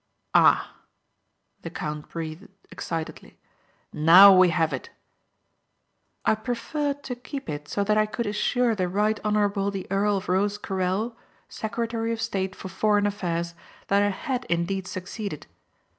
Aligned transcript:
"Ah!" 0.33 0.77
the 1.61 1.69
count 1.69 2.09
breathed 2.09 2.47
excitedly. 2.71 3.37
"Now 3.93 4.35
we 4.35 4.49
have 4.49 4.73
it." 4.73 4.89
"I 6.25 6.33
preferred 6.33 7.03
to 7.03 7.13
keep 7.15 7.47
it 7.47 7.67
so 7.67 7.83
that 7.83 7.99
I 7.99 8.07
could 8.07 8.25
assure 8.25 8.73
the 8.73 8.87
Right 8.89 9.23
Honourable 9.23 9.69
the 9.69 9.85
Earl 9.91 10.17
of 10.17 10.27
Rosecarrel, 10.27 11.15
Secretary 11.49 12.11
of 12.11 12.19
State 12.19 12.55
for 12.55 12.67
Foreign 12.67 13.05
Affairs, 13.05 13.53
that 13.89 14.01
I 14.01 14.09
had 14.09 14.45
indeed 14.45 14.87
succeeded. 14.87 15.45